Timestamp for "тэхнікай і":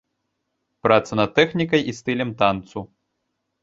1.41-1.97